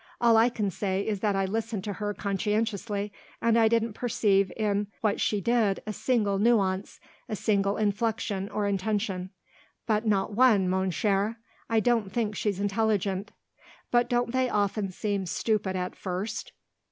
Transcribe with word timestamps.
All 0.19 0.35
I 0.35 0.49
can 0.49 0.71
say 0.71 1.05
is 1.05 1.19
that 1.19 1.35
I 1.35 1.45
listened 1.45 1.83
to 1.83 1.93
her 1.93 2.11
conscientiously, 2.11 3.13
and 3.39 3.55
I 3.55 3.67
didn't 3.67 3.93
perceive 3.93 4.51
in 4.57 4.87
what 5.01 5.21
she 5.21 5.39
did 5.41 5.79
a 5.85 5.93
single 5.93 6.39
nuance, 6.39 6.99
a 7.29 7.35
single 7.35 7.75
inflexion 7.77 8.49
or 8.51 8.65
intention. 8.65 9.29
But 9.85 10.07
not 10.07 10.33
one, 10.33 10.67
mon 10.67 10.89
cher. 10.89 11.37
I 11.69 11.81
don't 11.81 12.11
think 12.11 12.35
she's 12.35 12.59
intelligent." 12.59 13.29
"But 13.91 14.09
don't 14.09 14.31
they 14.31 14.49
often 14.49 14.89
seem 14.89 15.27
stupid 15.27 15.75
at 15.75 15.95
first?" 15.95 16.51